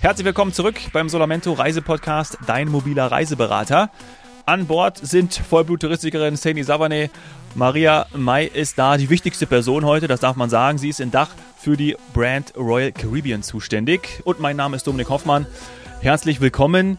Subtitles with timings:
[0.00, 3.90] Herzlich willkommen zurück beim Solamento Reisepodcast, dein mobiler Reiseberater.
[4.46, 7.10] An Bord sind Vollblut-Touristikerin Sani Savane.
[7.56, 10.78] Maria May ist da, die wichtigste Person heute, das darf man sagen.
[10.78, 14.22] Sie ist in Dach für die Brand Royal Caribbean zuständig.
[14.22, 15.48] Und mein Name ist Dominik Hoffmann.
[16.00, 16.96] Herzlich willkommen.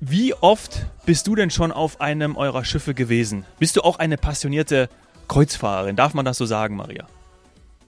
[0.00, 3.46] Wie oft bist du denn schon auf einem eurer Schiffe gewesen?
[3.60, 4.88] Bist du auch eine passionierte
[5.28, 5.94] Kreuzfahrerin?
[5.94, 7.06] Darf man das so sagen, Maria?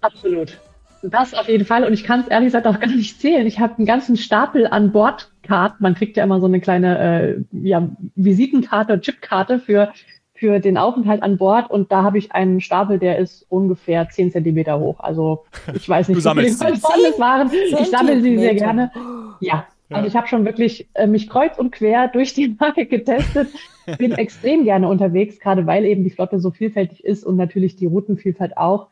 [0.02, 0.60] Absolut.
[1.02, 1.84] Das auf jeden Fall.
[1.84, 3.46] Und ich kann es ehrlich gesagt auch gar nicht zählen.
[3.46, 5.78] Ich habe einen ganzen Stapel an Bordkarten.
[5.80, 9.92] Man kriegt ja immer so eine kleine äh, ja, Visitenkarte, Chipkarte für,
[10.34, 11.70] für den Aufenthalt an Bord.
[11.70, 15.00] Und da habe ich einen Stapel, der ist ungefähr zehn Zentimeter hoch.
[15.00, 15.44] Also
[15.74, 17.50] ich weiß nicht, wie viele es waren.
[17.52, 18.90] Ich sammle sie sehr gerne.
[19.40, 23.48] Ja, also ich habe schon wirklich äh, mich kreuz und quer durch die Marke getestet.
[23.98, 27.86] Bin extrem gerne unterwegs, gerade weil eben die Flotte so vielfältig ist und natürlich die
[27.86, 28.88] Routenvielfalt auch.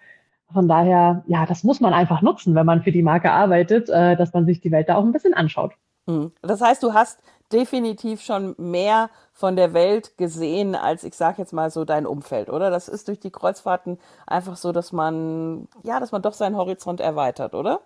[0.53, 4.17] Von daher, ja, das muss man einfach nutzen, wenn man für die Marke arbeitet, äh,
[4.17, 5.73] dass man sich die Welt da auch ein bisschen anschaut.
[6.07, 6.33] Hm.
[6.43, 7.21] Das heißt, du hast
[7.53, 12.49] definitiv schon mehr von der Welt gesehen als ich sage jetzt mal so dein Umfeld,
[12.49, 12.71] oder?
[12.71, 17.01] Das ist durch die Kreuzfahrten einfach so, dass man ja, dass man doch seinen Horizont
[17.01, 17.81] erweitert, oder?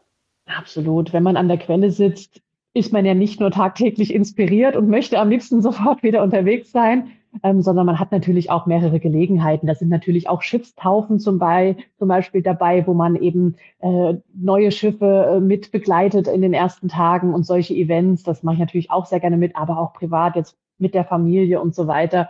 [0.46, 1.12] Absolut.
[1.12, 2.42] Wenn man an der Quelle sitzt,
[2.74, 7.12] ist man ja nicht nur tagtäglich inspiriert und möchte am liebsten sofort wieder unterwegs sein,
[7.42, 9.66] ähm, sondern man hat natürlich auch mehrere Gelegenheiten.
[9.66, 14.70] Da sind natürlich auch Schiffstaufen zum, Be zum Beispiel dabei, wo man eben äh, neue
[14.70, 18.22] Schiffe äh, mit begleitet in den ersten Tagen und solche Events.
[18.22, 21.60] Das mache ich natürlich auch sehr gerne mit, aber auch privat jetzt mit der Familie
[21.60, 22.28] und so weiter.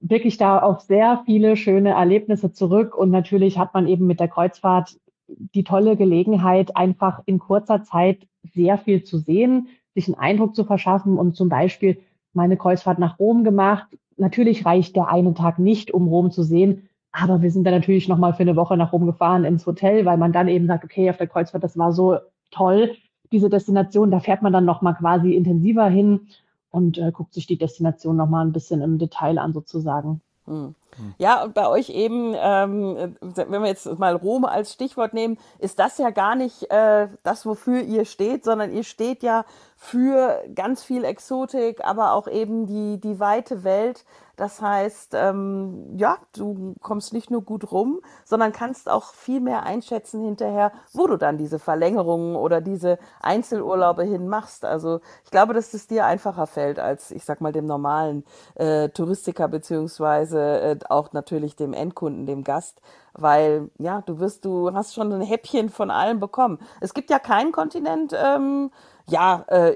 [0.00, 4.28] Wirklich da auf sehr viele schöne Erlebnisse zurück und natürlich hat man eben mit der
[4.28, 10.54] Kreuzfahrt die tolle Gelegenheit, einfach in kurzer Zeit sehr viel zu sehen, sich einen Eindruck
[10.54, 11.98] zu verschaffen und zum Beispiel
[12.32, 16.88] meine Kreuzfahrt nach Rom gemacht, natürlich reicht der eine Tag nicht, um Rom zu sehen.
[17.12, 20.18] Aber wir sind dann natürlich nochmal für eine Woche nach Rom gefahren ins Hotel, weil
[20.18, 22.18] man dann eben sagt, okay, auf der Kreuzfahrt, das war so
[22.50, 22.94] toll,
[23.32, 26.28] diese Destination, da fährt man dann nochmal quasi intensiver hin
[26.70, 30.20] und äh, guckt sich die Destination nochmal ein bisschen im Detail an sozusagen.
[30.48, 30.74] Hm.
[31.18, 35.78] Ja, und bei euch eben, ähm, wenn wir jetzt mal Rom als Stichwort nehmen, ist
[35.78, 39.44] das ja gar nicht äh, das, wofür ihr steht, sondern ihr steht ja
[39.76, 44.04] für ganz viel Exotik, aber auch eben die, die weite Welt.
[44.38, 49.64] Das heißt, ähm, ja, du kommst nicht nur gut rum, sondern kannst auch viel mehr
[49.64, 54.64] einschätzen hinterher, wo du dann diese Verlängerungen oder diese Einzelurlaube hin machst.
[54.64, 58.90] Also ich glaube, dass es dir einfacher fällt als, ich sag mal, dem normalen äh,
[58.90, 62.80] Touristiker beziehungsweise äh, auch natürlich dem Endkunden, dem Gast,
[63.14, 66.60] weil ja, du wirst, du hast schon ein Häppchen von allem bekommen.
[66.80, 68.70] Es gibt ja keinen Kontinent, ähm,
[69.08, 69.72] ja, äh,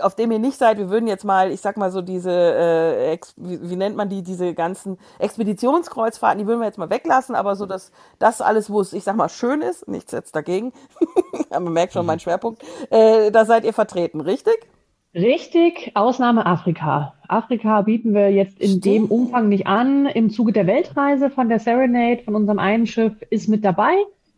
[0.00, 3.12] auf dem ihr nicht seid, wir würden jetzt mal, ich sag mal so diese, äh,
[3.12, 7.34] Ex, wie, wie, nennt man die, diese ganzen Expeditionskreuzfahrten, die würden wir jetzt mal weglassen,
[7.34, 10.72] aber so, dass das alles, wo es, ich sag mal, schön ist, nichts jetzt dagegen,
[11.50, 14.66] man merkt schon meinen Schwerpunkt, äh, da seid ihr vertreten, richtig?
[15.14, 17.14] Richtig, Ausnahme Afrika.
[17.26, 18.84] Afrika bieten wir jetzt in Stimmt.
[18.84, 20.04] dem Umfang nicht an.
[20.04, 23.96] Im Zuge der Weltreise von der Serenade, von unserem einen Schiff, ist mit dabei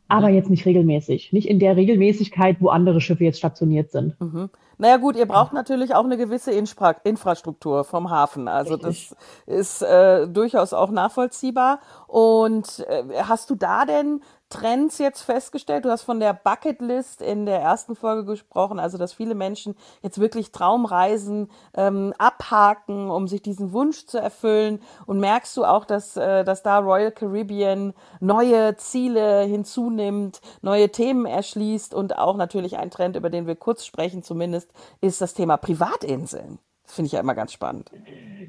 [0.09, 1.33] aber jetzt nicht regelmäßig.
[1.33, 4.19] Nicht in der Regelmäßigkeit, wo andere Schiffe jetzt stationiert sind.
[4.21, 4.51] Mhm.
[4.79, 8.47] Naja gut, ihr braucht natürlich auch eine gewisse Infra Infrastruktur vom Hafen.
[8.47, 9.11] Also Richtig.
[9.47, 11.81] das ist äh, durchaus auch nachvollziehbar.
[12.07, 15.85] Und äh, hast du da denn Trends jetzt festgestellt?
[15.85, 20.19] Du hast von der Bucketlist in der ersten Folge gesprochen, also dass viele Menschen jetzt
[20.19, 24.81] wirklich Traumreisen ähm, abhaken, um sich diesen Wunsch zu erfüllen.
[25.07, 31.27] Und merkst du auch, dass, äh, dass da Royal Caribbean neue Ziele hinzunimmt, neue Themen
[31.27, 35.57] erschließt und auch natürlich ein Trend, über den wir kurz sprechen zumindest, ist das Thema
[35.57, 36.59] Privatinseln.
[36.89, 37.91] Das finde ich ja immer ganz spannend.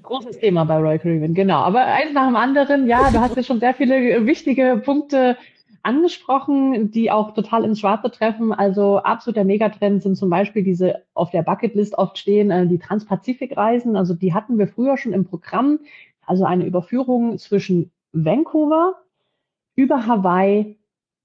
[0.02, 1.59] Großes Thema bei Royal Caribbean, genau.
[1.59, 5.36] Aber eins nach dem anderen, ja, du hast ja schon sehr viele wichtige Punkte
[5.84, 8.53] angesprochen, die auch total ins Schwarze treffen.
[8.53, 13.95] Also absoluter Megatrend sind zum Beispiel diese auf der Bucketlist oft stehen, äh, die Transpazifikreisen.
[13.95, 15.79] Also die hatten wir früher schon im Programm.
[16.25, 18.95] Also eine Überführung zwischen Vancouver
[19.75, 20.78] über Hawaii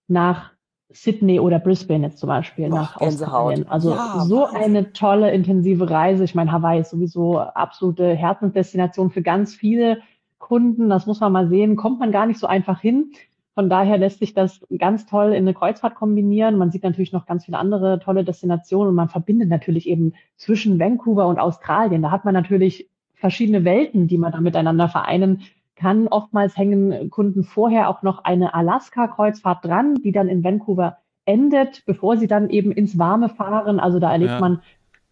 [0.09, 0.53] nach
[0.91, 3.69] Sydney oder Brisbane jetzt zum Beispiel Boah, nach Australien.
[3.69, 4.57] Also ja, so Wahnsinn.
[4.57, 6.25] eine tolle, intensive Reise.
[6.25, 9.99] Ich meine, Hawaii ist sowieso absolute Herzensdestination für ganz viele
[10.39, 10.89] Kunden.
[10.89, 11.77] Das muss man mal sehen.
[11.77, 13.13] Kommt man gar nicht so einfach hin.
[13.55, 16.59] Von daher lässt sich das ganz toll in eine Kreuzfahrt kombinieren.
[16.59, 20.81] Man sieht natürlich noch ganz viele andere tolle Destinationen und man verbindet natürlich eben zwischen
[20.81, 22.03] Vancouver und Australien.
[22.03, 25.43] Da hat man natürlich verschiedene Welten, die man da miteinander vereinen
[25.77, 26.09] kann.
[26.09, 32.17] Oftmals hängen Kunden vorher auch noch eine Alaska-Kreuzfahrt dran, die dann in Vancouver endet, bevor
[32.17, 33.79] sie dann eben ins Warme fahren.
[33.79, 34.41] Also da erlebt ja.
[34.41, 34.63] man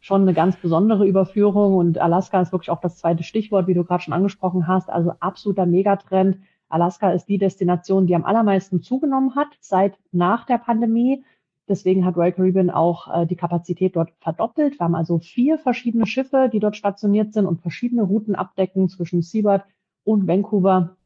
[0.01, 3.85] schon eine ganz besondere Überführung und Alaska ist wirklich auch das zweite Stichwort, wie du
[3.85, 4.91] gerade schon angesprochen hast.
[4.91, 6.39] Also absoluter Megatrend.
[6.73, 11.23] Alaska ist die Destination, die am allermeisten zugenommen hat seit nach der Pandemie.
[11.69, 14.79] Deswegen hat Royal Caribbean auch äh, die Kapazität dort verdoppelt.
[14.79, 19.23] Wir haben also vier verschiedene Schiffe, die dort stationiert sind und verschiedene Routen abdecken zwischen
[19.23, 19.65] Seabird
[20.05, 20.97] und Vancouver,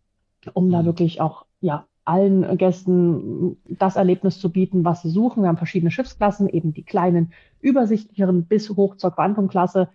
[0.54, 0.86] um da mhm.
[0.86, 5.42] wirklich auch ja, allen Gästen das Erlebnis zu bieten, was sie suchen.
[5.42, 9.88] Wir haben verschiedene Schiffsklassen, eben die kleinen, übersichtlicheren bis hoch zur Quantum-Klasse,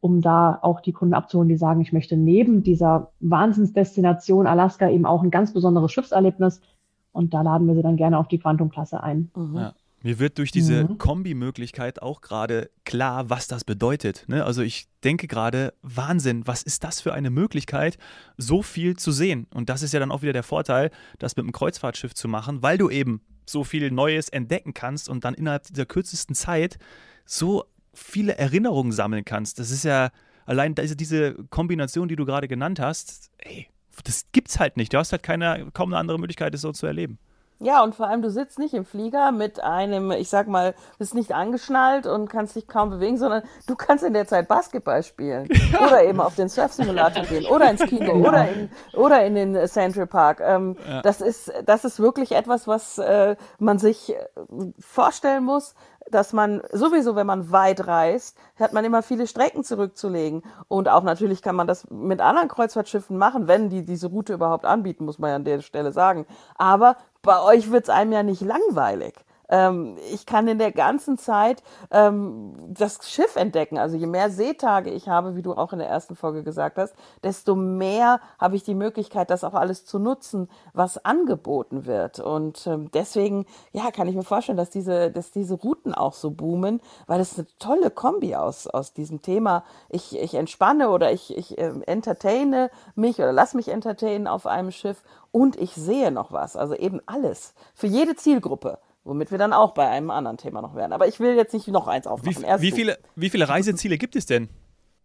[0.00, 5.06] um da auch die Kunden abzuholen, die sagen, ich möchte neben dieser Wahnsinnsdestination Alaska eben
[5.06, 6.60] auch ein ganz besonderes Schiffserlebnis.
[7.12, 9.30] Und da laden wir sie dann gerne auf die Quantum-Klasse ein.
[9.34, 9.56] Mhm.
[9.56, 9.74] Ja.
[10.02, 10.98] Mir wird durch diese mhm.
[10.98, 14.24] Kombi-Möglichkeit auch gerade klar, was das bedeutet.
[14.28, 14.44] Ne?
[14.44, 17.98] Also ich denke gerade, Wahnsinn, was ist das für eine Möglichkeit,
[18.36, 19.46] so viel zu sehen?
[19.52, 22.62] Und das ist ja dann auch wieder der Vorteil, das mit einem Kreuzfahrtschiff zu machen,
[22.62, 26.78] weil du eben so viel Neues entdecken kannst und dann innerhalb dieser kürzesten Zeit
[27.24, 27.64] so
[27.96, 29.58] viele Erinnerungen sammeln kannst.
[29.58, 30.10] Das ist ja
[30.44, 33.68] allein diese Kombination, die du gerade genannt hast, ey,
[34.04, 34.92] das gibt's halt nicht.
[34.92, 37.18] Du hast halt keine, kaum eine andere Möglichkeit, das so zu erleben.
[37.58, 41.14] Ja, und vor allem, du sitzt nicht im Flieger mit einem, ich sag mal, bist
[41.14, 45.48] nicht angeschnallt und kannst dich kaum bewegen, sondern du kannst in der Zeit Basketball spielen.
[45.80, 48.28] Oder eben auf den Surf-Simulator gehen oder ins Kino ja.
[48.28, 50.40] oder, in, oder in den Central Park.
[50.44, 51.00] Ähm, ja.
[51.00, 54.16] das, ist, das ist wirklich etwas, was äh, man sich äh,
[54.78, 55.74] vorstellen muss,
[56.10, 60.42] dass man sowieso, wenn man weit reist, hat man immer viele Strecken zurückzulegen.
[60.68, 64.64] Und auch natürlich kann man das mit anderen Kreuzfahrtschiffen machen, wenn die diese Route überhaupt
[64.64, 66.26] anbieten, muss man ja an der Stelle sagen.
[66.56, 69.14] Aber bei euch wird's einem ja nicht langweilig.
[69.48, 73.78] Ähm, ich kann in der ganzen Zeit ähm, das Schiff entdecken.
[73.78, 76.94] Also je mehr Seetage ich habe, wie du auch in der ersten Folge gesagt hast,
[77.22, 82.20] desto mehr habe ich die Möglichkeit, das auch alles zu nutzen, was angeboten wird.
[82.20, 86.30] Und ähm, deswegen, ja, kann ich mir vorstellen, dass diese, dass diese Routen auch so
[86.30, 89.64] boomen, weil es eine tolle Kombi aus, aus diesem Thema.
[89.88, 94.70] Ich, ich entspanne oder ich, ich äh, entertaine mich oder lass mich entertainen auf einem
[94.70, 95.02] Schiff
[95.32, 96.56] und ich sehe noch was.
[96.56, 97.54] Also eben alles.
[97.74, 98.78] Für jede Zielgruppe.
[99.06, 100.92] Womit wir dann auch bei einem anderen Thema noch werden.
[100.92, 102.42] Aber ich will jetzt nicht noch eins aufmachen.
[102.42, 104.48] Wie, wie viele, wie viele Reiseziele gibt es denn?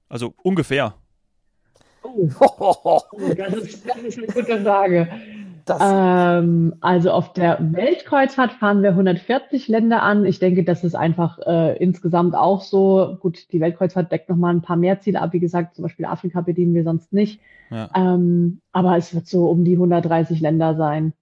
[0.10, 0.96] Also ungefähr.
[2.02, 3.00] Oh,
[3.38, 5.08] das, ist, das ist eine gute Frage.
[5.80, 10.26] Ähm, also auf der Weltkreuzfahrt fahren wir 140 Länder an.
[10.26, 13.18] Ich denke, das ist einfach äh, insgesamt auch so.
[13.20, 15.32] Gut, die Weltkreuzfahrt deckt nochmal ein paar mehr Ziele ab.
[15.34, 17.40] Wie gesagt, zum Beispiel Afrika bedienen wir sonst nicht.
[17.70, 17.88] Ja.
[17.96, 21.14] Ähm, aber es wird so um die 130 Länder sein.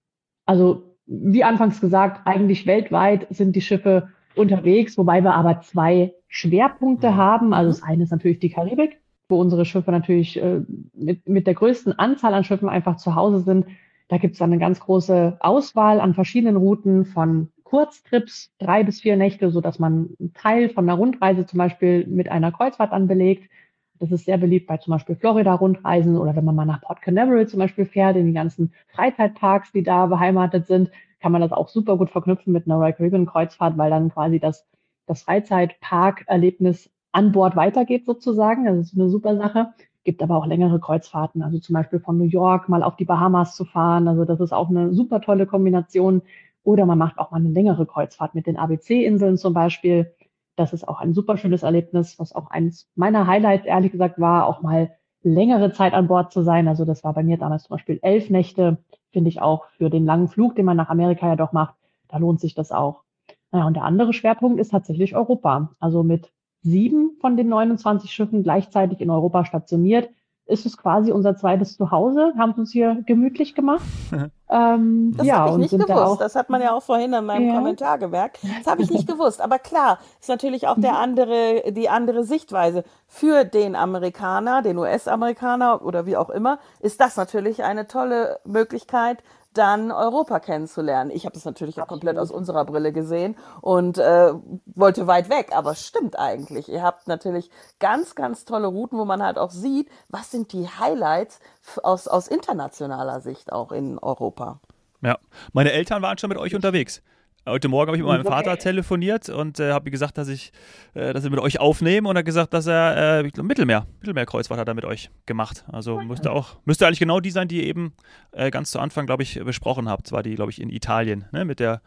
[0.46, 7.10] Also wie anfangs gesagt, eigentlich weltweit sind die Schiffe unterwegs, wobei wir aber zwei Schwerpunkte
[7.10, 7.16] mhm.
[7.16, 7.52] haben.
[7.52, 10.60] Also das eine ist natürlich die Karibik, wo unsere Schiffe natürlich äh,
[10.94, 13.66] mit, mit der größten Anzahl an Schiffen einfach zu Hause sind.
[14.08, 19.00] Da gibt es dann eine ganz große Auswahl an verschiedenen Routen von Kurztrips, drei bis
[19.00, 22.92] vier Nächte, so dass man einen Teil von einer Rundreise zum Beispiel mit einer Kreuzfahrt
[22.92, 23.50] anbelegt.
[24.00, 27.46] Das ist sehr beliebt bei zum Beispiel Florida-Rundreisen oder wenn man mal nach Port Canaveral
[27.46, 31.68] zum Beispiel fährt, in die ganzen Freizeitparks, die da beheimatet sind, kann man das auch
[31.68, 34.66] super gut verknüpfen mit einer Royal Caribbean Kreuzfahrt, weil dann quasi das,
[35.06, 38.64] das Freizeitpark-Erlebnis an Bord weitergeht sozusagen.
[38.64, 39.74] Das ist eine super Sache.
[40.02, 43.54] Gibt aber auch längere Kreuzfahrten, also zum Beispiel von New York mal auf die Bahamas
[43.54, 44.08] zu fahren.
[44.08, 46.22] Also das ist auch eine super tolle Kombination.
[46.62, 50.14] Oder man macht auch mal eine längere Kreuzfahrt mit den ABC-Inseln zum Beispiel.
[50.60, 54.46] Das ist auch ein super schönes Erlebnis, was auch eines meiner Highlights, ehrlich gesagt, war,
[54.46, 54.90] auch mal
[55.22, 56.68] längere Zeit an Bord zu sein.
[56.68, 58.76] Also das war bei mir damals zum Beispiel elf Nächte,
[59.10, 61.76] finde ich auch für den langen Flug, den man nach Amerika ja doch macht,
[62.08, 63.04] da lohnt sich das auch.
[63.50, 65.70] Naja, und der andere Schwerpunkt ist tatsächlich Europa.
[65.80, 66.30] Also mit
[66.60, 70.10] sieben von den 29 Schiffen gleichzeitig in Europa stationiert,
[70.50, 73.84] ist es quasi unser zweites Zuhause, haben uns hier gemütlich gemacht.
[74.50, 76.20] ähm, das ja, habe ich nicht gewusst.
[76.20, 77.54] Das hat man ja auch vorhin in meinem ja.
[77.54, 78.40] Kommentar gemerkt.
[78.42, 79.40] Das habe ich nicht gewusst.
[79.40, 82.84] Aber klar, ist natürlich auch der andere, die andere Sichtweise.
[83.06, 89.22] Für den Amerikaner, den US-Amerikaner oder wie auch immer, ist das natürlich eine tolle Möglichkeit,
[89.54, 91.10] dann Europa kennenzulernen.
[91.10, 94.32] Ich habe das natürlich auch komplett aus unserer Brille gesehen und äh,
[94.66, 96.68] wollte weit weg, aber stimmt eigentlich.
[96.68, 100.68] Ihr habt natürlich ganz, ganz tolle Routen, wo man halt auch sieht, was sind die
[100.68, 101.40] Highlights
[101.82, 104.60] aus, aus internationaler Sicht auch in Europa.
[105.02, 105.18] Ja,
[105.52, 107.02] meine Eltern waren schon mit euch unterwegs.
[107.48, 110.52] Heute Morgen habe ich mit meinem Vater telefoniert und äh, habe gesagt, dass ich,
[110.92, 114.60] äh, dass wir mit euch aufnehmen und er hat gesagt, dass er äh, Mittelmeer, Mittelmeerkreuzfahrt
[114.60, 115.64] hat er mit euch gemacht.
[115.72, 117.94] Also müsste auch, müsste eigentlich genau die sein, die ihr eben
[118.32, 120.12] äh, ganz zu Anfang, glaube ich, besprochen habt.
[120.12, 121.46] War die, glaube ich, in Italien, ne?
[121.46, 121.80] Mit der,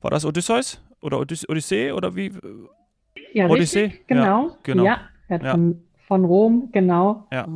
[0.00, 2.32] war das Odysseus oder Odyssee oder wie?
[3.32, 3.84] Ja, Odyssee?
[3.84, 4.48] Richtig, genau.
[4.48, 4.84] Ja, genau.
[4.84, 5.50] Ja, ja.
[5.52, 7.28] Von, von Rom, genau.
[7.32, 7.46] Ja.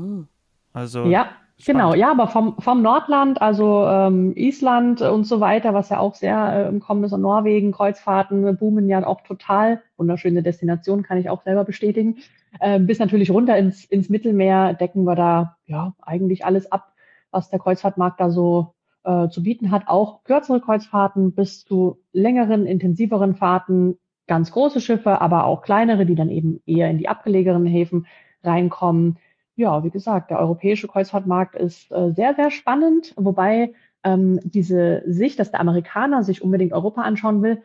[0.72, 1.06] Also.
[1.06, 1.30] Ja,
[1.64, 6.14] Genau, ja, aber vom, vom Nordland, also ähm, Island und so weiter, was ja auch
[6.14, 9.82] sehr äh, im Kommen ist, und Norwegen, Kreuzfahrten boomen ja auch total.
[9.96, 12.16] Wunderschöne Destination, kann ich auch selber bestätigen.
[12.58, 16.92] Äh, bis natürlich runter ins, ins Mittelmeer decken wir da ja eigentlich alles ab,
[17.30, 22.66] was der Kreuzfahrtmarkt da so äh, zu bieten hat, auch kürzere Kreuzfahrten bis zu längeren,
[22.66, 27.66] intensiveren Fahrten, ganz große Schiffe, aber auch kleinere, die dann eben eher in die abgelegenen
[27.66, 28.06] Häfen
[28.42, 29.18] reinkommen.
[29.56, 35.38] Ja, wie gesagt, der europäische Kreuzfahrtmarkt ist äh, sehr, sehr spannend, wobei ähm, diese Sicht,
[35.38, 37.62] dass der Amerikaner sich unbedingt Europa anschauen will,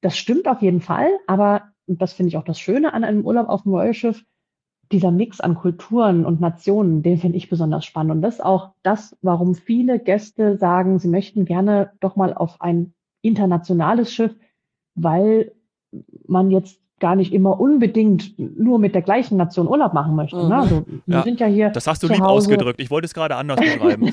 [0.00, 3.48] das stimmt auf jeden Fall, aber das finde ich auch das Schöne an einem Urlaub
[3.48, 4.24] auf dem Royal Schiff,
[4.92, 8.12] dieser Mix an Kulturen und Nationen, den finde ich besonders spannend.
[8.12, 12.60] Und das ist auch das, warum viele Gäste sagen, sie möchten gerne doch mal auf
[12.60, 14.36] ein internationales Schiff,
[14.94, 15.52] weil
[16.26, 20.36] man jetzt gar nicht immer unbedingt nur mit der gleichen Nation Urlaub machen möchte.
[20.36, 20.44] Ne?
[20.44, 20.48] Mhm.
[20.48, 20.56] Ne?
[20.56, 21.70] Also, wir ja, sind ja hier.
[21.70, 22.30] Das hast du lieb Hause.
[22.30, 22.80] ausgedrückt.
[22.80, 24.06] Ich wollte es gerade anders beschreiben.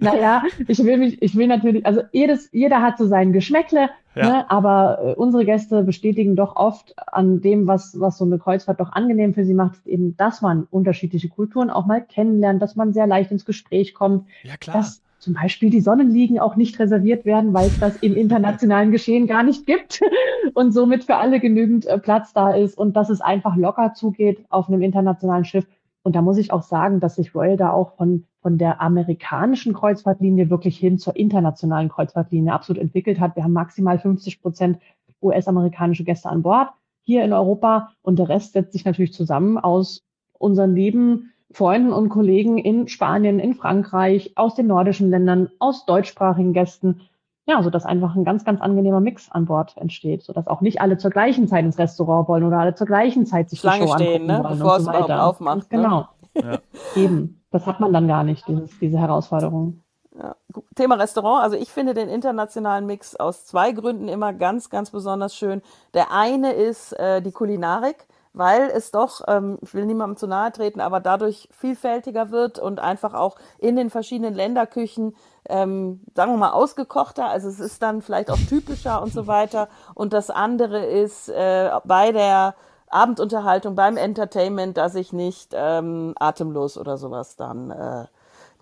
[0.00, 4.28] naja, ich will mich, ich will natürlich, also jedes, jeder hat so sein Geschmäckle, ja.
[4.28, 4.50] ne?
[4.50, 8.92] aber äh, unsere Gäste bestätigen doch oft an dem, was, was so eine Kreuzfahrt doch
[8.92, 12.92] angenehm für sie macht, ist eben, dass man unterschiedliche Kulturen auch mal kennenlernt, dass man
[12.92, 14.28] sehr leicht ins Gespräch kommt.
[14.44, 14.76] Ja, klar.
[14.76, 19.28] Dass, zum Beispiel die Sonnenliegen auch nicht reserviert werden, weil es das im internationalen Geschehen
[19.28, 20.00] gar nicht gibt
[20.54, 24.44] und somit für alle genügend äh, Platz da ist und dass es einfach locker zugeht
[24.48, 25.64] auf einem internationalen Schiff.
[26.02, 29.74] Und da muss ich auch sagen, dass sich Royal da auch von, von der amerikanischen
[29.74, 33.36] Kreuzfahrtlinie wirklich hin zur internationalen Kreuzfahrtlinie absolut entwickelt hat.
[33.36, 34.78] Wir haben maximal 50 Prozent
[35.22, 40.02] US-amerikanische Gäste an Bord hier in Europa und der Rest setzt sich natürlich zusammen aus
[40.32, 46.52] unseren lieben Freunden und Kollegen in Spanien, in Frankreich, aus den nordischen Ländern, aus deutschsprachigen
[46.52, 47.02] Gästen.
[47.46, 50.60] Ja, so dass einfach ein ganz, ganz angenehmer Mix an Bord entsteht, so dass auch
[50.60, 53.84] nicht alle zur gleichen Zeit ins Restaurant wollen oder alle zur gleichen Zeit sich Schlange
[53.84, 54.44] die Show stehen, ne?
[54.48, 55.68] bevor es so überhaupt aufmacht.
[55.68, 56.08] Genau.
[56.34, 56.42] Ne?
[56.42, 56.58] Ja.
[57.02, 57.42] Eben.
[57.50, 59.82] Das hat man dann gar nicht, dieses, diese Herausforderung.
[60.16, 60.36] Ja.
[60.74, 61.42] Thema Restaurant.
[61.42, 65.62] Also ich finde den internationalen Mix aus zwei Gründen immer ganz, ganz besonders schön.
[65.94, 70.52] Der eine ist äh, die Kulinarik weil es doch, ähm, ich will niemandem zu nahe
[70.52, 75.14] treten, aber dadurch vielfältiger wird und einfach auch in den verschiedenen Länderküchen,
[75.48, 77.28] ähm, sagen wir mal, ausgekochter.
[77.28, 79.68] Also es ist dann vielleicht auch typischer und so weiter.
[79.94, 82.54] Und das andere ist äh, bei der
[82.88, 88.06] Abendunterhaltung, beim Entertainment, dass ich nicht ähm, atemlos oder sowas dann äh,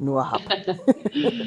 [0.00, 0.42] nur habe.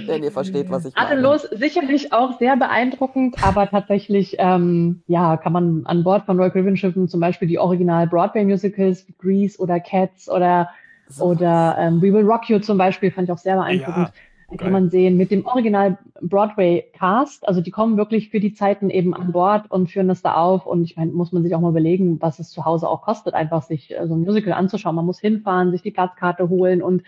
[0.06, 1.08] Wenn ihr versteht, was ich meine.
[1.08, 6.52] Atemlos, sicherlich auch sehr beeindruckend, aber tatsächlich, ähm, ja, kann man an Bord von Royal
[6.52, 10.70] Caribbean Schiffen zum Beispiel die Original Broadway Musicals wie Grease oder Cats oder,
[11.08, 14.08] so oder ähm, We Will Rock You zum Beispiel, fand ich auch sehr beeindruckend.
[14.08, 14.14] Ja.
[14.54, 18.54] Da kann man sehen, mit dem Original Broadway Cast, also die kommen wirklich für die
[18.54, 20.68] Zeiten eben an Bord und führen das da auf.
[20.68, 23.34] Und ich meine, muss man sich auch mal überlegen, was es zu Hause auch kostet,
[23.34, 24.96] einfach sich äh, so ein Musical anzuschauen.
[24.96, 27.02] Man muss hinfahren, sich die Platzkarte holen und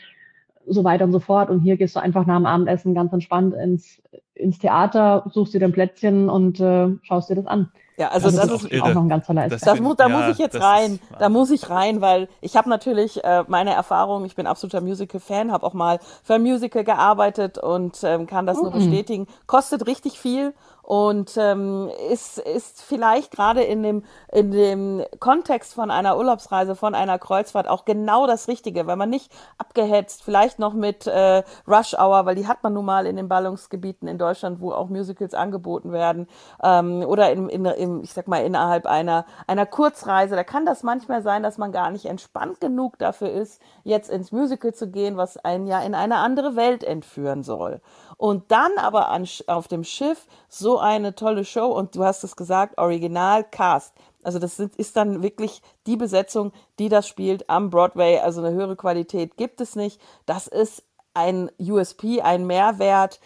[0.67, 1.49] so weiter und so fort.
[1.49, 4.01] Und hier gehst du einfach nach dem Abendessen ganz entspannt ins,
[4.33, 7.71] ins Theater, suchst dir dein Plätzchen und äh, schaust dir das an.
[7.97, 9.65] Ja, also das, das ist, ist auch noch ein ganz toller Aspekt.
[9.65, 10.99] Das, muss, da ja, muss ich jetzt rein.
[11.17, 15.51] Da muss ich rein, weil ich habe natürlich äh, meine Erfahrung, ich bin absoluter Musical-Fan,
[15.51, 18.63] habe auch mal für ein Musical gearbeitet und ähm, kann das -mm.
[18.63, 19.27] nur bestätigen.
[19.47, 20.53] Kostet richtig viel
[20.85, 26.93] und ähm, ist, ist vielleicht gerade in dem, in dem Kontext von einer Urlaubsreise, von
[26.93, 31.95] einer Kreuzfahrt auch genau das Richtige, weil man nicht abgehetzt, vielleicht noch mit äh, Rush
[31.95, 35.33] Hour, weil die hat man nun mal in den Ballungsgebieten in Deutschland, wo auch Musicals
[35.33, 36.27] angeboten werden,
[36.61, 40.35] ähm, oder in, in, in, ich sag mal, innerhalb einer, einer Kurzreise.
[40.35, 44.31] Da kann das manchmal sein, dass man gar nicht entspannt genug dafür ist, jetzt ins
[44.31, 47.81] Musical zu gehen, was einen ja in eine andere Welt entführen soll.
[48.17, 52.35] Und dann aber an, auf dem Schiff so eine tolle Show und du hast es
[52.35, 53.93] gesagt, Original Cast.
[54.23, 58.19] Also das sind, ist dann wirklich die Besetzung, die das spielt am Broadway.
[58.19, 60.01] Also eine höhere Qualität gibt es nicht.
[60.25, 63.19] Das ist ein USP, ein Mehrwert,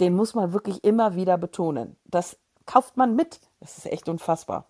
[0.00, 1.96] den muss man wirklich immer wieder betonen.
[2.04, 2.36] Das
[2.66, 3.40] kauft man mit.
[3.60, 4.66] Das ist echt unfassbar.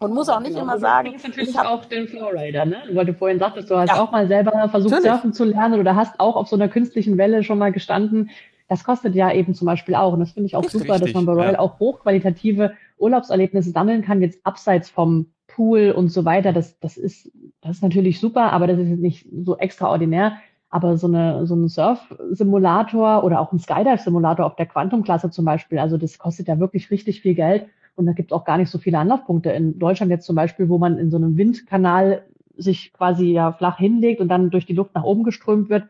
[0.00, 0.62] Und muss auch nicht genau.
[0.62, 1.12] immer sagen.
[1.12, 2.82] Du natürlich hab, auch den Flowrider, ne?
[2.92, 5.12] Weil du vorhin sagtest, du hast ja, auch mal selber versucht, natürlich.
[5.12, 8.30] surfen zu lernen oder hast auch auf so einer künstlichen Welle schon mal gestanden.
[8.70, 10.12] Das kostet ja eben zum Beispiel auch.
[10.12, 11.58] Und das finde ich auch ist super, richtig, dass man bei Royal ja.
[11.58, 16.52] auch hochqualitative Urlaubserlebnisse sammeln kann, jetzt abseits vom Pool und so weiter.
[16.52, 20.34] Das, das ist, das ist natürlich super, aber das ist nicht so extraordinär.
[20.68, 25.80] Aber so eine, so ein Surf-Simulator oder auch ein Skydive-Simulator auf der Quantum-Klasse zum Beispiel,
[25.80, 27.66] also das kostet ja wirklich richtig viel Geld.
[27.96, 29.50] Und da gibt es auch gar nicht so viele Anlaufpunkte.
[29.50, 32.24] In Deutschland jetzt zum Beispiel, wo man in so einem Windkanal
[32.56, 35.88] sich quasi ja flach hinlegt und dann durch die Luft nach oben geströmt wird,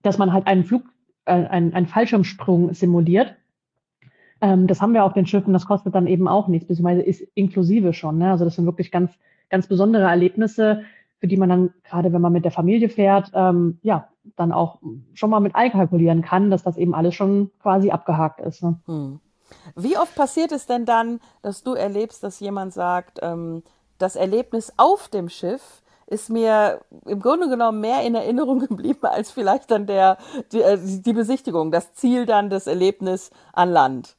[0.00, 0.84] dass man halt einen Flug
[1.28, 3.36] äh, ein, ein Fallschirmsprung simuliert.
[4.40, 7.22] Ähm, das haben wir auf den Schiffen, das kostet dann eben auch nichts, beziehungsweise ist
[7.34, 8.18] inklusive schon.
[8.18, 8.30] Ne?
[8.30, 9.12] Also das sind wirklich ganz,
[9.50, 10.82] ganz besondere Erlebnisse,
[11.20, 14.78] für die man dann, gerade wenn man mit der Familie fährt, ähm, ja, dann auch
[15.14, 18.62] schon mal mit einkalkulieren kann, dass das eben alles schon quasi abgehakt ist.
[18.62, 18.78] Ne?
[18.86, 19.20] Hm.
[19.74, 23.62] Wie oft passiert es denn dann, dass du erlebst, dass jemand sagt, ähm,
[23.98, 29.30] das Erlebnis auf dem Schiff ist mir im Grunde genommen mehr in Erinnerung geblieben als
[29.30, 30.18] vielleicht dann der,
[30.52, 34.16] die, äh, die Besichtigung, das Ziel dann des Erlebnis an Land.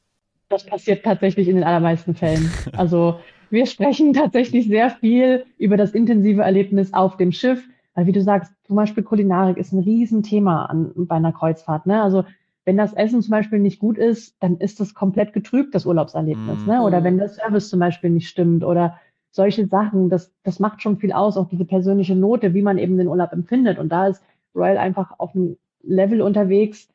[0.48, 2.50] Das passiert tatsächlich in den allermeisten Fällen.
[2.76, 3.20] Also
[3.50, 7.62] wir sprechen tatsächlich sehr viel über das intensive Erlebnis auf dem Schiff,
[7.94, 11.86] weil wie du sagst, zum Beispiel Kulinarik ist ein Riesenthema an, bei einer Kreuzfahrt.
[11.86, 12.02] Ne?
[12.02, 12.24] Also
[12.64, 16.60] wenn das Essen zum Beispiel nicht gut ist, dann ist das komplett getrübt, das Urlaubserlebnis.
[16.60, 16.66] Mhm.
[16.66, 16.82] Ne?
[16.82, 18.98] Oder wenn der Service zum Beispiel nicht stimmt oder
[19.30, 22.98] solche Sachen, das, das macht schon viel aus, auch diese persönliche Note, wie man eben
[22.98, 23.78] den Urlaub empfindet.
[23.78, 24.22] Und da ist
[24.54, 26.88] Royal einfach auf einem Level unterwegs,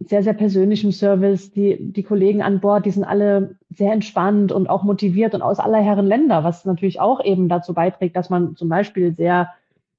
[0.00, 1.52] sehr, sehr persönlichem Service.
[1.52, 5.58] Die, die Kollegen an Bord, die sind alle sehr entspannt und auch motiviert und aus
[5.58, 9.50] aller Herren Länder, was natürlich auch eben dazu beiträgt, dass man zum Beispiel sehr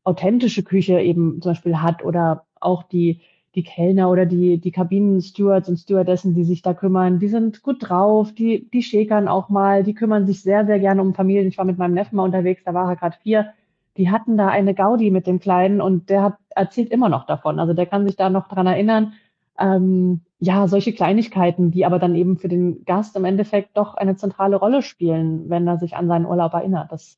[0.03, 3.21] authentische Küche eben zum Beispiel hat oder auch die,
[3.55, 7.77] die Kellner oder die, die Kabinenstewards und Stewardessen, die sich da kümmern, die sind gut
[7.79, 11.47] drauf, die, die schäkern auch mal, die kümmern sich sehr, sehr gerne um Familien.
[11.47, 13.53] Ich war mit meinem Neffen mal unterwegs, da war er gerade vier.
[13.97, 17.59] Die hatten da eine Gaudi mit dem Kleinen und der hat erzählt immer noch davon.
[17.59, 19.13] Also der kann sich da noch dran erinnern.
[19.57, 24.17] Ähm, ja, solche Kleinigkeiten, die aber dann eben für den Gast im Endeffekt doch eine
[24.17, 26.91] zentrale Rolle spielen, wenn er sich an seinen Urlaub erinnert.
[26.91, 27.17] Das,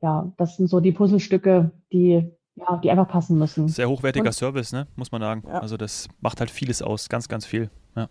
[0.00, 3.68] ja, das sind so die Puzzlestücke, die ja, die einfach passen müssen.
[3.68, 4.86] Sehr hochwertiger Und, Service, ne?
[4.96, 5.44] muss man sagen.
[5.46, 5.60] Ja.
[5.60, 7.70] Also das macht halt vieles aus, ganz, ganz viel.
[7.96, 8.08] Ja.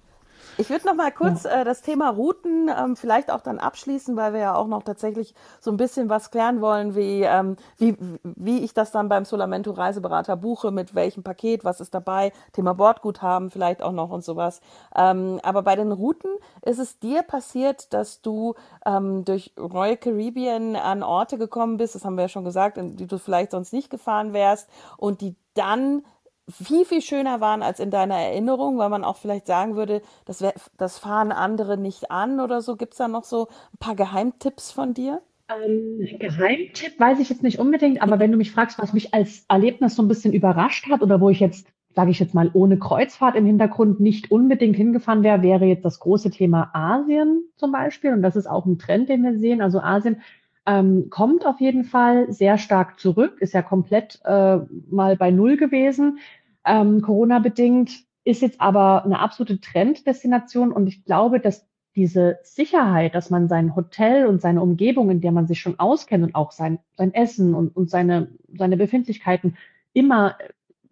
[0.61, 4.33] Ich würde noch mal kurz äh, das Thema Routen ähm, vielleicht auch dann abschließen, weil
[4.33, 8.63] wir ja auch noch tatsächlich so ein bisschen was klären wollen, wie, ähm, wie, wie
[8.63, 13.49] ich das dann beim Solamento Reiseberater buche, mit welchem Paket, was ist dabei, Thema Bordguthaben
[13.49, 14.61] vielleicht auch noch und sowas.
[14.95, 16.29] Ähm, aber bei den Routen
[16.61, 18.53] ist es dir passiert, dass du
[18.85, 22.97] ähm, durch Royal Caribbean an Orte gekommen bist, das haben wir ja schon gesagt, in
[22.97, 26.03] die du vielleicht sonst nicht gefahren wärst und die dann
[26.49, 30.41] viel, viel schöner waren als in deiner Erinnerung, weil man auch vielleicht sagen würde, das,
[30.41, 32.75] wär, das fahren andere nicht an oder so.
[32.75, 35.21] Gibt es da noch so ein paar Geheimtipps von dir?
[35.49, 39.45] Ähm, Geheimtipp weiß ich jetzt nicht unbedingt, aber wenn du mich fragst, was mich als
[39.49, 42.79] Erlebnis so ein bisschen überrascht hat oder wo ich jetzt, sage ich jetzt mal, ohne
[42.79, 48.13] Kreuzfahrt im Hintergrund nicht unbedingt hingefahren wäre, wäre jetzt das große Thema Asien zum Beispiel.
[48.13, 49.61] Und das ist auch ein Trend, den wir sehen.
[49.61, 50.21] Also Asien
[50.65, 55.57] ähm, kommt auf jeden Fall sehr stark zurück, ist ja komplett äh, mal bei Null
[55.57, 56.19] gewesen
[56.65, 57.91] ähm, Corona-bedingt,
[58.23, 63.75] ist jetzt aber eine absolute Trenddestination und ich glaube, dass diese Sicherheit, dass man sein
[63.75, 67.53] Hotel und seine Umgebung, in der man sich schon auskennt und auch sein, sein Essen
[67.53, 69.57] und, und seine, seine Befindlichkeiten
[69.93, 70.37] immer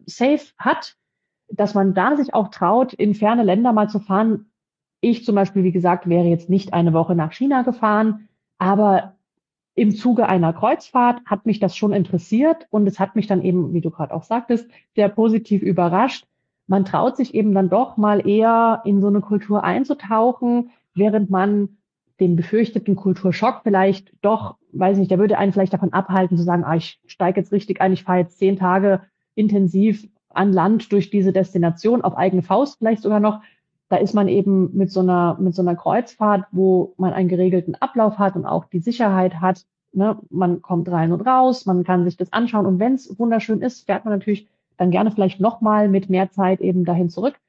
[0.06, 0.98] safe hat,
[1.50, 4.52] dass man da sich auch traut, in ferne Länder mal zu fahren.
[5.00, 9.15] Ich zum Beispiel, wie gesagt, wäre jetzt nicht eine Woche nach China gefahren, aber
[9.80, 13.74] im Zuge einer Kreuzfahrt hat mich das schon interessiert und es hat mich dann eben,
[13.74, 16.26] wie du gerade auch sagtest, sehr positiv überrascht.
[16.68, 21.78] Man traut sich eben dann doch mal eher in so eine Kultur einzutauchen, während man
[22.20, 26.65] den befürchteten Kulturschock vielleicht doch, weiß nicht, der würde einen vielleicht davon abhalten zu sagen,
[26.65, 29.02] ah, ich steige jetzt richtig ein, ich fahre jetzt zehn Tage
[29.36, 33.42] intensiv an Land durch diese Destination auf eigene Faust vielleicht sogar noch.
[33.89, 37.75] Da ist man eben mit so einer, mit so einer Kreuzfahrt, wo man einen geregelten
[37.75, 39.65] Ablauf hat und auch die Sicherheit hat.
[39.91, 40.17] Ne?
[40.30, 42.67] Man kommt rein und raus, man kann sich das anschauen.
[42.67, 44.47] Und wenn es wunderschön ist, fährt man natürlich
[44.78, 47.39] dann gerne vielleicht nochmal mit mehr Zeit eben dahin zurück.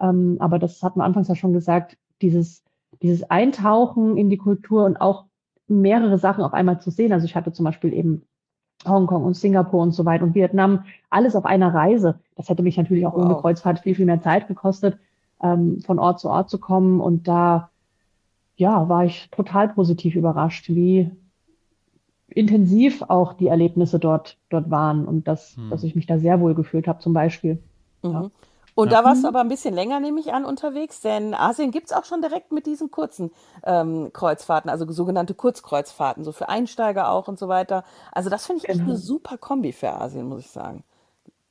[0.00, 2.64] Ähm, aber das hat man anfangs ja schon gesagt, dieses,
[3.00, 5.26] dieses Eintauchen in die Kultur und auch
[5.68, 7.12] mehrere Sachen auf einmal zu sehen.
[7.12, 8.22] Also ich hatte zum Beispiel eben
[8.84, 12.18] Hongkong und Singapur und so weiter und Vietnam, alles auf einer Reise.
[12.34, 13.24] Das hätte mich natürlich auch wow.
[13.24, 14.98] ohne Kreuzfahrt viel, viel mehr Zeit gekostet
[15.44, 17.00] ähm, von Ort zu Ort zu kommen.
[17.00, 17.70] Und da,
[18.56, 21.10] ja, war ich total positiv überrascht, wie
[22.28, 25.70] intensiv auch die Erlebnisse dort, dort waren und dass, hm.
[25.70, 27.62] dass ich mich da sehr wohl gefühlt habe, zum Beispiel.
[28.02, 28.10] Mhm.
[28.10, 28.30] Ja.
[28.76, 28.98] Und ja.
[28.98, 31.92] da warst du aber ein bisschen länger, nehme ich an, unterwegs, denn Asien gibt es
[31.92, 33.30] auch schon direkt mit diesen kurzen
[33.62, 37.84] ähm, Kreuzfahrten, also sogenannte Kurzkreuzfahrten, so für Einsteiger auch und so weiter.
[38.10, 38.80] Also das finde ich genau.
[38.80, 40.82] echt eine super Kombi für Asien, muss ich sagen.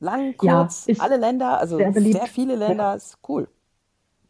[0.01, 2.93] Lang, kurz, ja, alle Länder, also sehr, sehr viele Länder, ja.
[2.95, 3.47] ist cool.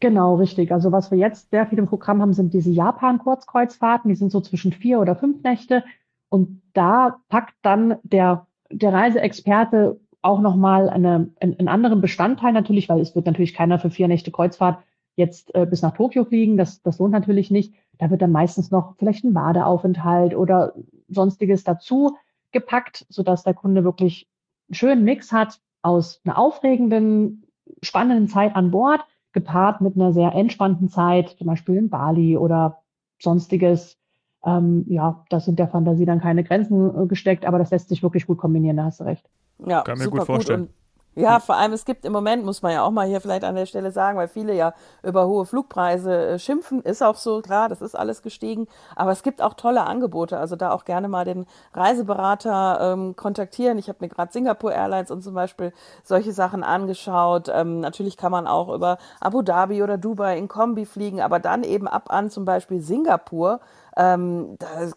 [0.04, 0.70] Genau, richtig.
[0.70, 4.10] Also was wir jetzt sehr viel im Programm haben, sind diese Japan-Kurzkreuzfahrten.
[4.10, 5.82] Die sind so zwischen vier oder fünf Nächte.
[6.28, 13.00] Und da packt dann der, der Reiseexperte auch nochmal eine, einen, anderen Bestandteil natürlich, weil
[13.00, 14.84] es wird natürlich keiner für vier Nächte Kreuzfahrt
[15.16, 16.58] jetzt äh, bis nach Tokio fliegen.
[16.58, 17.72] Das, das lohnt natürlich nicht.
[17.96, 20.74] Da wird dann meistens noch vielleicht ein Badeaufenthalt oder
[21.08, 22.18] sonstiges dazu
[22.52, 24.28] gepackt, sodass der Kunde wirklich
[24.68, 27.46] einen schönen Mix hat aus einer aufregenden,
[27.80, 29.00] spannenden Zeit an Bord
[29.34, 32.78] gepaart mit einer sehr entspannten Zeit, zum Beispiel in Bali oder
[33.20, 33.98] sonstiges.
[34.44, 38.02] Ähm, ja, das sind der Fantasie dann keine Grenzen äh, gesteckt, aber das lässt sich
[38.02, 39.28] wirklich gut kombinieren, da hast du recht.
[39.66, 40.66] Ja, Kann mir gut vorstellen.
[40.66, 40.83] Gut
[41.16, 43.54] Ja, vor allem es gibt im Moment, muss man ja auch mal hier vielleicht an
[43.54, 44.74] der Stelle sagen, weil viele ja
[45.04, 49.22] über hohe Flugpreise äh, schimpfen, ist auch so, klar, das ist alles gestiegen, aber es
[49.22, 53.78] gibt auch tolle Angebote, also da auch gerne mal den Reiseberater ähm, kontaktieren.
[53.78, 55.72] Ich habe mir gerade Singapore Airlines und zum Beispiel
[56.02, 57.48] solche Sachen angeschaut.
[57.48, 61.62] Ähm, natürlich kann man auch über Abu Dhabi oder Dubai in Kombi fliegen, aber dann
[61.62, 63.60] eben ab an zum Beispiel Singapur.
[63.96, 64.90] Ähm, da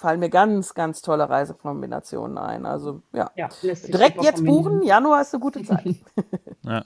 [0.00, 2.66] fallen mir ganz, ganz tolle Reisekombinationen ein.
[2.66, 4.82] Also ja, ja direkt jetzt buchen.
[4.82, 5.96] Januar ist eine gute Zeit.
[6.62, 6.84] ja.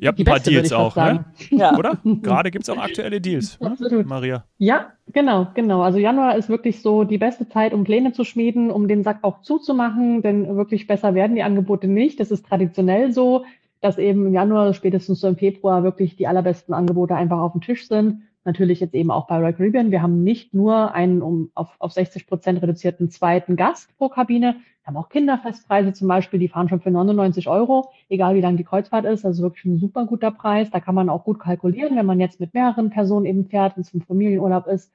[0.00, 1.24] Ihr habt ein paar beste, Deals auch, ne?
[1.50, 1.74] Ja.
[1.76, 1.98] Oder?
[2.04, 3.76] Gerade gibt es auch aktuelle Deals, ne?
[4.06, 4.44] Maria.
[4.56, 5.82] Ja, genau, genau.
[5.82, 9.18] Also Januar ist wirklich so die beste Zeit, um Pläne zu schmieden, um den Sack
[9.22, 12.20] auch zuzumachen, denn wirklich besser werden die Angebote nicht.
[12.20, 13.44] Das ist traditionell so,
[13.80, 17.60] dass eben im Januar, spätestens so im Februar, wirklich die allerbesten Angebote einfach auf dem
[17.60, 19.90] Tisch sind natürlich jetzt eben auch bei Royal Caribbean.
[19.90, 24.56] Wir haben nicht nur einen um, auf, auf 60 Prozent reduzierten zweiten Gast pro Kabine.
[24.82, 28.56] Wir haben auch Kinderfestpreise zum Beispiel, die fahren schon für 99 Euro, egal wie lang
[28.56, 29.26] die Kreuzfahrt ist.
[29.26, 30.70] Also wirklich ein super guter Preis.
[30.70, 33.82] Da kann man auch gut kalkulieren, wenn man jetzt mit mehreren Personen eben fährt, wenn
[33.82, 34.90] es ein Familienurlaub ist.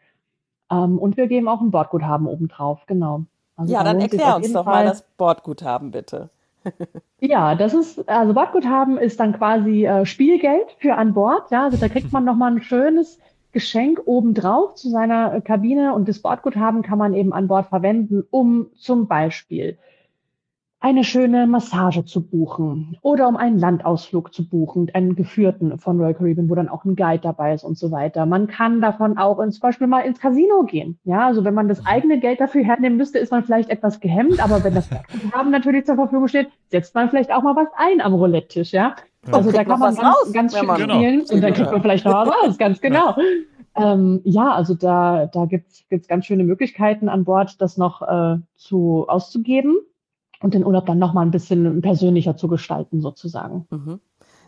[0.72, 3.26] Ähm, und wir geben auch ein Bordguthaben obendrauf, genau.
[3.56, 6.32] Also ja, dann erklär uns doch mal das Bordguthaben bitte.
[7.20, 11.52] Ja, das ist, also Bordguthaben ist dann quasi äh, Spielgeld für an Bord.
[11.52, 13.20] Ja, also da kriegt man nochmal ein schönes
[13.54, 18.24] Geschenk obendrauf zu seiner äh, Kabine und das Bordguthaben kann man eben an Bord verwenden,
[18.30, 19.78] um zum Beispiel
[20.84, 26.14] eine schöne Massage zu buchen oder um einen Landausflug zu buchen, einen geführten von Royal
[26.14, 28.26] Caribbean, wo dann auch ein Guide dabei ist und so weiter.
[28.26, 31.00] Man kann davon auch ins, zum Beispiel mal ins Casino gehen.
[31.06, 34.44] Ja, also wenn man das eigene Geld dafür hernehmen müsste, ist man vielleicht etwas gehemmt,
[34.44, 38.02] aber wenn das Guthaben natürlich zur Verfügung steht, setzt man vielleicht auch mal was ein
[38.02, 38.98] am Roulette-Tisch, ja.
[39.32, 40.96] Also da kann man ganz, raus, ganz schön genau.
[40.96, 43.16] spielen und dann kriegt man vielleicht noch was raus, ganz genau.
[43.76, 48.40] Ähm, ja, also da, da gibt's gibt's ganz schöne Möglichkeiten an Bord, das noch äh,
[48.56, 49.78] zu auszugeben
[50.44, 53.66] und den Urlaub dann nochmal ein bisschen persönlicher zu gestalten, sozusagen.
[53.72, 54.00] Mhm.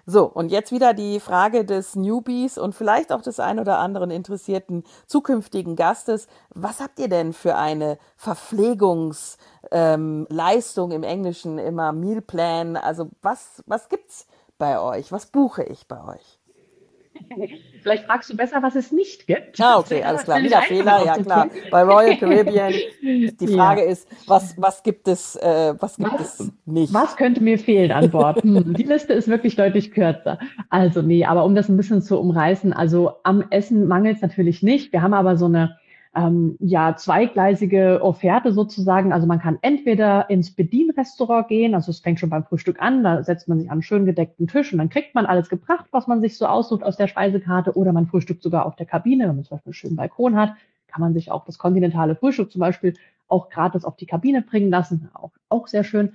[0.05, 4.11] So, und jetzt wieder die Frage des Newbies und vielleicht auch des ein oder anderen
[4.11, 6.27] interessierten zukünftigen Gastes.
[6.53, 12.77] Was habt ihr denn für eine Verpflegungsleistung ähm, im Englischen immer Mealplan?
[12.77, 14.27] Also was, was gibt's
[14.59, 15.11] bei euch?
[15.11, 16.39] Was buche ich bei euch?
[17.81, 19.59] Vielleicht fragst du besser, was es nicht gibt.
[19.61, 20.41] Ah, okay, alles klar.
[20.41, 21.49] Wieder Fehler, ja klar.
[21.71, 22.73] Bei Royal Caribbean.
[23.01, 23.89] Die Frage ja.
[23.89, 26.93] ist, was, was gibt es, äh, was gibt was, es nicht?
[26.93, 28.43] Was könnte mir fehlen an Bord?
[28.43, 30.39] Hm, die Liste ist wirklich deutlich kürzer.
[30.69, 34.63] Also nee, aber um das ein bisschen zu umreißen, also am Essen mangelt es natürlich
[34.63, 34.91] nicht.
[34.91, 35.77] Wir haben aber so eine
[36.15, 39.11] ähm, ja zweigleisige Offerte sozusagen.
[39.11, 43.21] Also man kann entweder ins Bedienrestaurant gehen, also es fängt schon beim Frühstück an, da
[43.23, 46.07] setzt man sich an einen schön gedeckten Tisch und dann kriegt man alles gebracht, was
[46.07, 49.35] man sich so aussucht aus der Speisekarte oder man frühstückt sogar auf der Kabine, wenn
[49.35, 50.53] man zum Beispiel einen schönen Balkon hat,
[50.87, 52.93] kann man sich auch das kontinentale Frühstück zum Beispiel
[53.27, 56.13] auch gratis auf die Kabine bringen lassen, auch, auch sehr schön.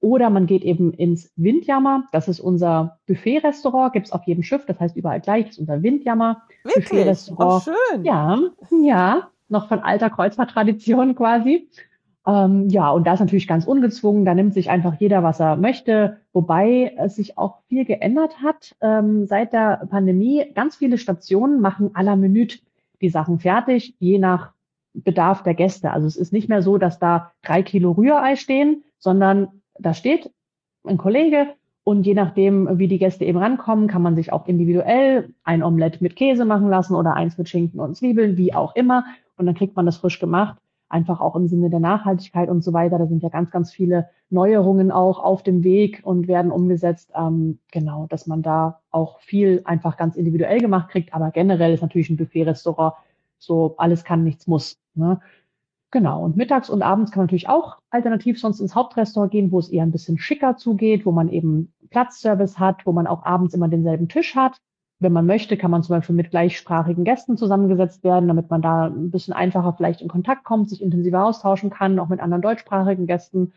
[0.00, 2.08] Oder man geht eben ins Windjammer.
[2.10, 5.60] Das ist unser Buffet-Restaurant, gibt es auf jedem Schiff, das heißt überall gleich, das ist
[5.60, 6.42] unser Windjammer.
[6.64, 7.30] Wirklich?
[7.36, 8.04] Oh, schön.
[8.04, 8.38] Ja,
[8.82, 11.68] ja noch von alter Kreuzfahrttradition quasi.
[12.26, 15.56] Ähm, ja, und da ist natürlich ganz ungezwungen, da nimmt sich einfach jeder, was er
[15.56, 18.76] möchte, wobei es sich auch viel geändert hat.
[18.80, 22.58] Ähm, seit der Pandemie, ganz viele Stationen machen à la Minute
[23.00, 24.52] die Sachen fertig, je nach
[24.94, 25.90] Bedarf der Gäste.
[25.90, 30.30] Also es ist nicht mehr so, dass da drei Kilo Rührei stehen, sondern da steht
[30.84, 31.48] ein Kollege
[31.84, 36.00] und je nachdem, wie die Gäste eben rankommen, kann man sich auch individuell ein Omelett
[36.00, 39.04] mit Käse machen lassen oder eins mit Schinken und Zwiebeln, wie auch immer
[39.36, 42.72] und dann kriegt man das frisch gemacht, einfach auch im Sinne der Nachhaltigkeit und so
[42.72, 42.98] weiter.
[42.98, 47.10] Da sind ja ganz, ganz viele Neuerungen auch auf dem Weg und werden umgesetzt.
[47.14, 51.82] Ähm, genau, dass man da auch viel einfach ganz individuell gemacht kriegt, aber generell ist
[51.82, 52.94] natürlich ein Buffet-Restaurant
[53.38, 54.78] so alles kann, nichts muss.
[54.94, 55.20] Ne?
[55.90, 56.24] Genau.
[56.24, 59.68] Und mittags und abends kann man natürlich auch alternativ sonst ins Hauptrestaurant gehen, wo es
[59.68, 63.68] eher ein bisschen schicker zugeht, wo man eben Platzservice hat, wo man auch abends immer
[63.68, 64.56] denselben Tisch hat.
[65.02, 68.86] Wenn man möchte, kann man zum Beispiel mit gleichsprachigen Gästen zusammengesetzt werden, damit man da
[68.86, 73.06] ein bisschen einfacher vielleicht in Kontakt kommt, sich intensiver austauschen kann, auch mit anderen deutschsprachigen
[73.06, 73.52] Gästen.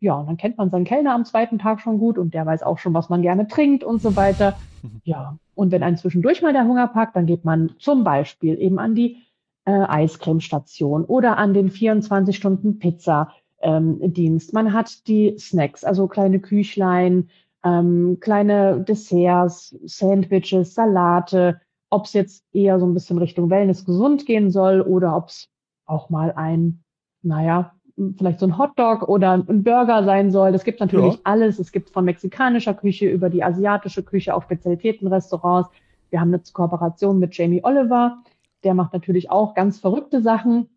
[0.00, 2.62] Ja, und dann kennt man seinen Kellner am zweiten Tag schon gut und der weiß
[2.62, 4.58] auch schon, was man gerne trinkt und so weiter.
[5.04, 8.78] Ja, und wenn einen zwischendurch mal der Hunger packt, dann geht man zum Beispiel eben
[8.78, 9.18] an die
[9.64, 14.52] äh, Eiscremestation oder an den 24 Stunden Pizza ähm, Dienst.
[14.52, 17.28] Man hat die Snacks, also kleine Küchlein,
[17.64, 24.26] ähm, kleine Desserts, Sandwiches, Salate, ob es jetzt eher so ein bisschen Richtung Wellness gesund
[24.26, 25.48] gehen soll oder ob es
[25.86, 26.82] auch mal ein,
[27.22, 27.72] naja,
[28.16, 30.52] vielleicht so ein Hotdog oder ein Burger sein soll.
[30.52, 31.20] Das gibt natürlich ja.
[31.24, 31.58] alles.
[31.58, 35.70] Es gibt von mexikanischer Küche über die asiatische Küche auch Spezialitätenrestaurants.
[36.10, 38.18] Wir haben eine Kooperation mit Jamie Oliver.
[38.64, 40.68] Der macht natürlich auch ganz verrückte Sachen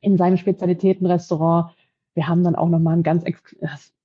[0.00, 1.72] in seinem Spezialitätenrestaurant.
[2.14, 3.24] Wir haben dann auch nochmal ein ganz,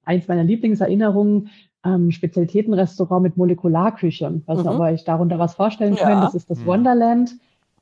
[0.04, 1.50] eins meiner Lieblingserinnerungen
[1.84, 4.42] ähm, Spezialitätenrestaurant mit Molekularküche.
[4.46, 4.68] Weiß mhm.
[4.68, 6.08] ob ihr euch darunter was vorstellen ja.
[6.08, 6.24] könnt.
[6.24, 6.66] Das ist das mhm.
[6.66, 7.36] Wonderland.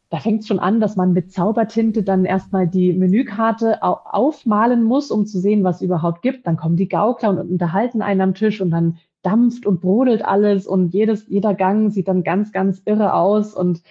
[0.10, 4.84] Da fängt es schon an, dass man mit Zaubertinte dann erstmal die Menükarte au aufmalen
[4.84, 6.48] muss, um zu sehen, was es überhaupt gibt.
[6.48, 10.66] Dann kommen die Gaukler und unterhalten einen am Tisch und dann dampft und brodelt alles
[10.66, 13.54] und jedes, jeder Gang sieht dann ganz, ganz irre aus.
[13.54, 13.82] Und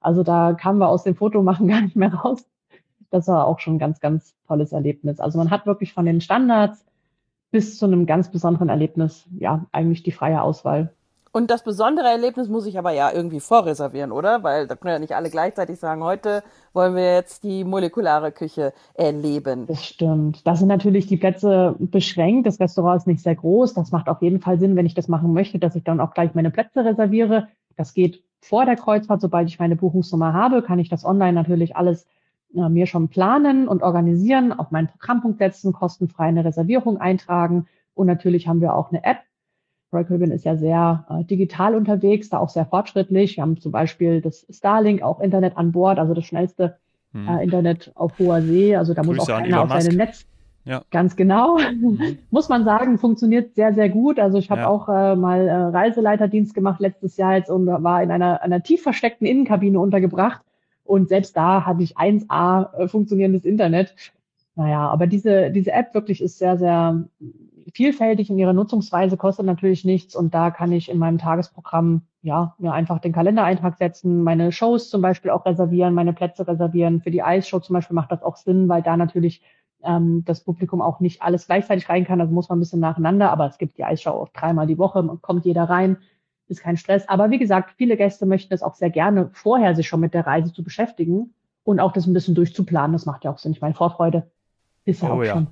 [0.00, 2.46] also da kamen wir aus dem Fotomachen gar nicht mehr raus.
[3.10, 5.18] Das war auch schon ein ganz, ganz tolles Erlebnis.
[5.18, 6.84] Also man hat wirklich von den Standards
[7.54, 10.92] bis zu einem ganz besonderen Erlebnis, ja, eigentlich die freie Auswahl.
[11.30, 14.42] Und das besondere Erlebnis muss ich aber ja irgendwie vorreservieren, oder?
[14.42, 18.72] Weil da können ja nicht alle gleichzeitig sagen, heute wollen wir jetzt die molekulare Küche
[18.94, 19.68] erleben.
[19.68, 20.44] Das stimmt.
[20.44, 22.48] Da sind natürlich die Plätze beschränkt.
[22.48, 23.74] Das Restaurant ist nicht sehr groß.
[23.74, 26.12] Das macht auf jeden Fall Sinn, wenn ich das machen möchte, dass ich dann auch
[26.12, 27.46] gleich meine Plätze reserviere.
[27.76, 29.20] Das geht vor der Kreuzfahrt.
[29.20, 32.04] Sobald ich meine Buchungsnummer habe, kann ich das online natürlich alles
[32.56, 37.66] äh, mir schon planen und organisieren, auf meinen Programmpunkt setzen, kostenfrei eine Reservierung eintragen.
[37.94, 39.18] Und natürlich haben wir auch eine App.
[39.92, 43.36] Royal Caribbean ist ja sehr äh, digital unterwegs, da auch sehr fortschrittlich.
[43.36, 46.76] Wir haben zum Beispiel das Starlink, auch Internet an Bord, also das schnellste
[47.12, 47.28] hm.
[47.28, 48.74] äh, Internet auf hoher See.
[48.74, 50.26] Also da Grüße muss auch keiner auf seinem Netz.
[50.64, 50.82] Ja.
[50.90, 51.58] Ganz genau.
[51.58, 52.18] Mhm.
[52.30, 54.18] muss man sagen, funktioniert sehr, sehr gut.
[54.18, 54.68] Also ich habe ja.
[54.68, 58.82] auch äh, mal äh, Reiseleiterdienst gemacht letztes Jahr jetzt und war in einer, einer tief
[58.82, 60.40] versteckten Innenkabine untergebracht.
[60.84, 63.94] Und selbst da hatte ich 1A äh, funktionierendes Internet.
[64.54, 67.04] Naja, aber diese, diese App wirklich ist sehr, sehr
[67.72, 70.14] vielfältig in ihrer Nutzungsweise, kostet natürlich nichts.
[70.14, 74.90] Und da kann ich in meinem Tagesprogramm ja mir einfach den Kalendereintrag setzen, meine Shows
[74.90, 77.00] zum Beispiel auch reservieren, meine Plätze reservieren.
[77.00, 79.42] Für die Eisshow zum Beispiel macht das auch Sinn, weil da natürlich
[79.82, 82.20] ähm, das Publikum auch nicht alles gleichzeitig rein kann.
[82.20, 83.32] Also muss man ein bisschen nacheinander.
[83.32, 85.96] Aber es gibt die Eisshow auch dreimal die Woche, kommt jeder rein
[86.48, 87.08] ist kein Stress.
[87.08, 90.26] Aber wie gesagt, viele Gäste möchten das auch sehr gerne vorher sich schon mit der
[90.26, 92.92] Reise zu beschäftigen und auch das ein bisschen durchzuplanen.
[92.92, 93.52] Das macht ja auch Sinn.
[93.52, 94.30] Ich meine, Vorfreude
[94.84, 95.32] ist ja oh, auch ja.
[95.32, 95.46] schon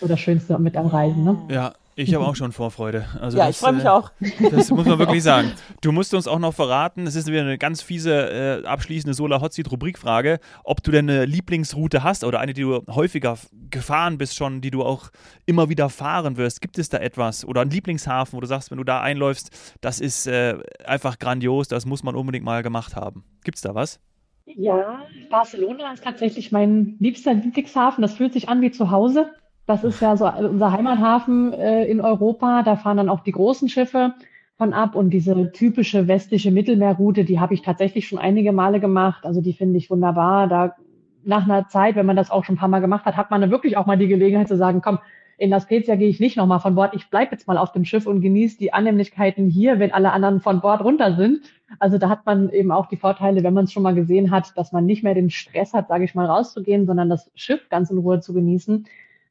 [0.00, 1.24] so das Schönste mit am Reisen.
[1.24, 1.38] Ne?
[1.48, 3.06] Ja, ich habe auch schon Vorfreude.
[3.20, 4.10] Also ja, das, ich freue mich äh, auch.
[4.50, 5.52] Das muss man wirklich sagen.
[5.80, 9.40] Du musst uns auch noch verraten, das ist wieder eine ganz fiese äh, abschließende Solar
[9.40, 13.36] Hot Seat Rubrikfrage, ob du denn eine Lieblingsroute hast oder eine, die du häufiger
[13.70, 15.10] gefahren bist schon, die du auch
[15.46, 16.60] immer wieder fahren wirst.
[16.60, 19.50] Gibt es da etwas oder einen Lieblingshafen, wo du sagst, wenn du da einläufst,
[19.80, 23.24] das ist äh, einfach grandios, das muss man unbedingt mal gemacht haben.
[23.44, 24.00] Gibt es da was?
[24.44, 28.02] Ja, Barcelona ist tatsächlich mein liebster Lieblingshafen.
[28.02, 29.30] Das fühlt sich an wie zu Hause.
[29.72, 32.62] Das ist ja so unser Heimathafen äh, in Europa.
[32.62, 34.12] Da fahren dann auch die großen Schiffe
[34.58, 34.94] von ab.
[34.94, 39.24] Und diese typische westliche Mittelmeerroute, die habe ich tatsächlich schon einige Male gemacht.
[39.24, 40.46] Also die finde ich wunderbar.
[40.46, 40.76] Da
[41.24, 43.40] nach einer Zeit, wenn man das auch schon ein paar Mal gemacht hat, hat man
[43.40, 44.98] dann wirklich auch mal die Gelegenheit zu sagen, komm,
[45.38, 46.94] in La Spezia gehe ich nicht nochmal von Bord.
[46.94, 50.40] Ich bleibe jetzt mal auf dem Schiff und genieße die Annehmlichkeiten hier, wenn alle anderen
[50.40, 51.46] von Bord runter sind.
[51.78, 54.52] Also da hat man eben auch die Vorteile, wenn man es schon mal gesehen hat,
[54.58, 57.90] dass man nicht mehr den Stress hat, sage ich mal, rauszugehen, sondern das Schiff ganz
[57.90, 58.84] in Ruhe zu genießen.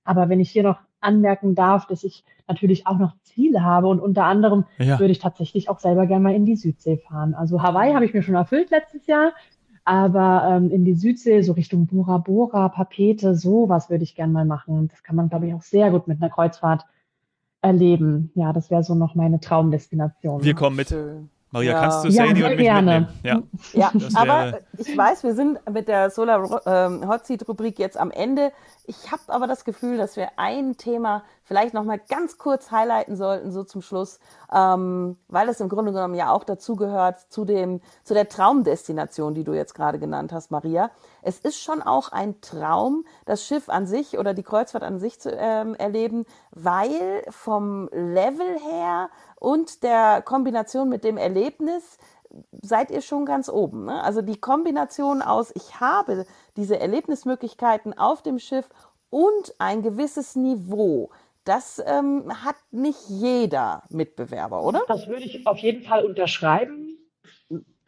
[0.04, 4.00] Aber wenn ich hier noch anmerken darf, dass ich natürlich auch noch Ziele habe und
[4.00, 5.00] unter anderem ja.
[5.00, 7.34] würde ich tatsächlich auch selber gerne mal in die Südsee fahren.
[7.34, 9.32] Also Hawaii habe ich mir schon erfüllt letztes Jahr,
[9.84, 14.46] aber ähm, in die Südsee, so Richtung Bora Bora, Papete, sowas würde ich gerne mal
[14.46, 14.90] machen.
[14.90, 16.86] Das kann man, glaube ich, auch sehr gut mit einer Kreuzfahrt
[17.62, 18.32] erleben.
[18.36, 20.44] Ja, das wäre so noch meine Traumdestination.
[20.44, 20.90] Wir kommen mit.
[20.90, 21.30] Schön.
[21.52, 21.82] Maria, ja.
[21.82, 23.00] kannst du Sadie ja, und mich gerne.
[23.02, 23.44] mitnehmen?
[23.74, 27.98] Ja, ja aber ich weiß, wir sind mit der Solar ähm, Hot Seat Rubrik jetzt
[27.98, 28.54] am Ende.
[28.88, 33.18] Ich habe aber das Gefühl, dass wir ein Thema vielleicht noch mal ganz kurz highlighten
[33.18, 34.20] sollten, so zum Schluss,
[34.54, 39.44] ähm, weil es im Grunde genommen ja auch dazugehört zu dem zu der Traumdestination, die
[39.44, 40.90] du jetzt gerade genannt hast, Maria.
[41.22, 45.20] Es ist schon auch ein Traum, das Schiff an sich oder die Kreuzfahrt an sich
[45.20, 49.10] zu ähm, erleben, weil vom Level her
[49.42, 51.98] und der Kombination mit dem Erlebnis
[52.62, 53.86] seid ihr schon ganz oben.
[53.86, 54.04] Ne?
[54.04, 56.28] Also die Kombination aus, ich habe
[56.58, 58.70] diese Erlebnismöglichkeiten auf dem Schiff
[59.10, 61.10] und ein gewisses Niveau.
[61.44, 64.84] Das ähm, hat nicht jeder Mitbewerber, oder?
[64.88, 67.00] Das würde ich auf jeden Fall unterschreiben.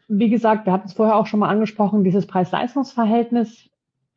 [0.08, 3.70] Wie gesagt, wir hatten es vorher auch schon mal angesprochen, dieses Preis-Leistungs-Verhältnis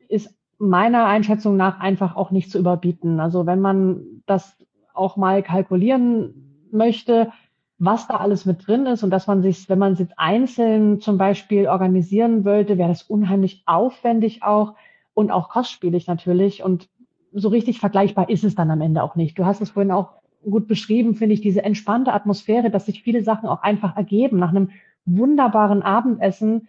[0.08, 3.20] ist meiner Einschätzung nach einfach auch nicht zu überbieten.
[3.20, 4.56] Also wenn man das
[4.92, 7.32] auch mal kalkulieren möchte,
[7.78, 11.00] was da alles mit drin ist und dass man sich, wenn man es jetzt einzeln
[11.00, 14.74] zum Beispiel organisieren wollte, wäre das unheimlich aufwendig auch
[15.14, 16.88] und auch kostspielig natürlich und
[17.32, 19.38] so richtig vergleichbar ist es dann am Ende auch nicht.
[19.38, 23.22] Du hast es vorhin auch gut beschrieben, finde ich, diese entspannte Atmosphäre, dass sich viele
[23.22, 24.38] Sachen auch einfach ergeben.
[24.38, 24.70] Nach einem
[25.04, 26.68] wunderbaren Abendessen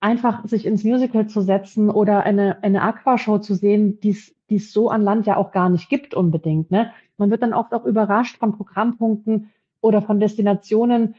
[0.00, 4.10] einfach sich ins Musical zu setzen oder eine, eine Aquashow zu sehen, die
[4.48, 6.70] es so an Land ja auch gar nicht gibt unbedingt.
[6.70, 6.92] Ne?
[7.18, 9.50] Man wird dann oft auch überrascht von Programmpunkten
[9.80, 11.14] oder von Destinationen,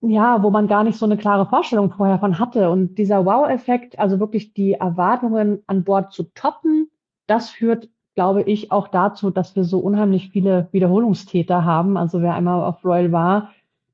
[0.00, 2.70] ja, wo man gar nicht so eine klare Vorstellung vorher von hatte.
[2.70, 6.90] Und dieser Wow-Effekt, also wirklich die Erwartungen an Bord zu toppen,
[7.26, 11.96] das führt glaube ich, auch dazu, dass wir so unheimlich viele Wiederholungstäter haben.
[11.96, 13.50] Also wer einmal auf Royal war,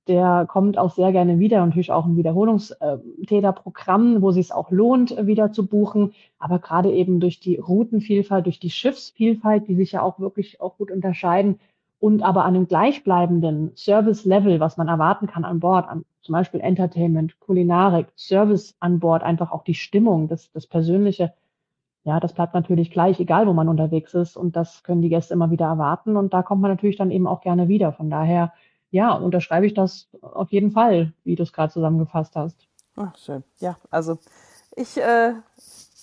[0.09, 4.71] der kommt auch sehr gerne wieder und natürlich auch ein Wiederholungstäterprogramm, wo sich es auch
[4.71, 6.15] lohnt, wieder zu buchen.
[6.39, 10.79] Aber gerade eben durch die Routenvielfalt, durch die Schiffsvielfalt, die sich ja auch wirklich auch
[10.79, 11.61] gut unterscheiden
[12.01, 16.61] und aber an einem gleichbleibenden Service-Level, was man erwarten kann an Bord, an zum Beispiel
[16.61, 21.33] Entertainment, Kulinarik, Service an Bord, einfach auch die Stimmung, das, das Persönliche,
[22.05, 24.37] ja, das bleibt natürlich gleich, egal wo man unterwegs ist.
[24.37, 26.17] Und das können die Gäste immer wieder erwarten.
[26.17, 27.93] Und da kommt man natürlich dann eben auch gerne wieder.
[27.93, 28.53] Von daher
[28.91, 32.69] ja, unterschreibe ich das auf jeden Fall, wie du es gerade zusammengefasst hast.
[32.97, 33.45] Ach, schön.
[33.61, 34.19] Ja, also
[34.75, 35.35] ich äh,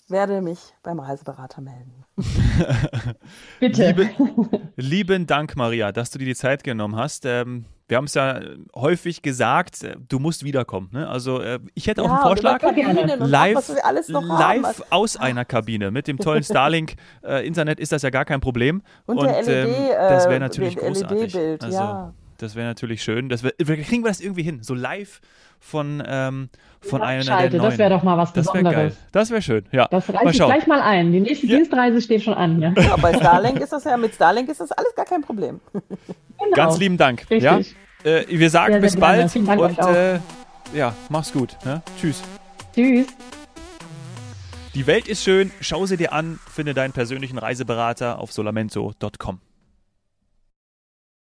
[0.08, 2.06] werde mich beim Reiseberater melden.
[3.60, 3.88] Bitte.
[3.88, 4.10] Liebe,
[4.76, 7.26] lieben Dank, Maria, dass du dir die Zeit genommen hast.
[7.26, 8.40] Ähm, wir haben es ja
[8.76, 10.90] häufig gesagt, äh, du musst wiederkommen.
[10.92, 11.08] Ne?
[11.08, 12.62] Also äh, ich hätte ja, auch einen Vorschlag.
[13.20, 15.92] Live, live aus einer Kabine.
[15.92, 18.82] Mit dem tollen Starlink-Internet äh, ist das ja gar kein Problem.
[19.06, 21.34] Und, Und LED, ähm, das wäre natürlich großartig.
[21.34, 22.14] LED-Bild, also, ja.
[22.38, 23.30] Das wäre natürlich schön.
[23.30, 24.62] Das wär, kriegen wir das irgendwie hin.
[24.62, 25.22] So live
[25.60, 26.50] von, ähm,
[26.82, 27.70] von ja, einer Schalte, der neuen.
[27.72, 28.76] Das wäre doch mal was das Besonderes.
[28.76, 28.98] Geil.
[29.12, 29.88] Das wäre schön, ja.
[29.90, 31.12] Das reiche ich gleich mal ein.
[31.12, 31.58] Die nächste ja.
[31.58, 32.62] Dienstreise steht schon an.
[32.62, 32.74] Ja.
[32.76, 32.96] ja.
[32.98, 35.60] bei Starlink ist das ja, mit Starlink ist das alles gar kein Problem.
[35.72, 36.56] Genau.
[36.56, 37.22] Ganz lieben Dank.
[37.30, 37.44] Richtig.
[37.44, 37.60] Ja?
[38.04, 40.20] Äh, wir sagen sehr, bis bald und äh,
[40.74, 41.56] ja, mach's gut.
[41.64, 41.82] Ja?
[42.00, 42.22] Tschüss.
[42.74, 43.08] Tschüss.
[44.76, 45.52] Die Welt ist schön.
[45.62, 46.38] Schau sie dir an.
[46.54, 49.40] Finde deinen persönlichen Reiseberater auf solamento.com.